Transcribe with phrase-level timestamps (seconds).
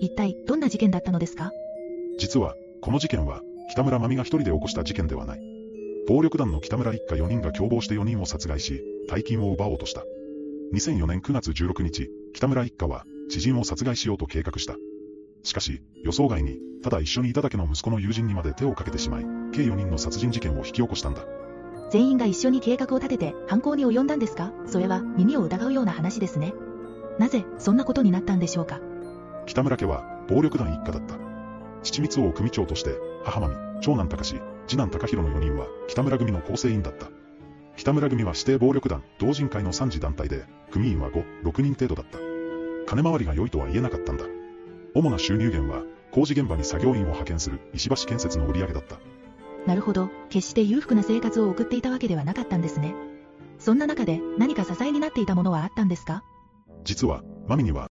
[0.00, 1.52] 一体どんな事件だったのですか？
[2.18, 5.40] 実は、この事件は、北村真美が一人で起こした事件ではない。
[6.08, 10.04] 暴力団の北村一家4人が共謀して4人を殺害し、大金を奪おうとした。
[10.72, 14.76] 2004年9月16日、北村一家は、知人を殺害しようと計画した。
[15.42, 21.26] しかし、予想外に、ただ一緒にいただけの息子の友人にまで手をかけてしまい、計4人の殺人事件を引き起こしたんだ。
[21.90, 24.52] 全員が一緒に計画を立てて犯行に及んだんですか？
[24.66, 26.52] それは耳を疑うような話ですね。
[27.18, 28.80] なぜそんなことになったんでしょうか？
[29.48, 31.14] 北村家は暴力団一家だった。
[31.82, 37.08] 父光王組長として、母真美、長男隆次男高弘の4人は北村組の構成員だった。
[37.74, 42.18] 北村組は指定暴力団、同人会の3次団体で、組員は5、6人程度だった。
[42.86, 44.26] 金回りが良いとは言えなかったんだ。
[44.94, 48.98] 主な収入源は、工事現場に作業員を派遣する石橋建設の売り上げだった。
[49.66, 52.94] なるほど、決して裕福な生活を送っていたわけではなかったんですね。
[53.58, 56.22] そんな中で何か支えになっていたものはあったんですか？
[56.84, 57.86] 実は、マミには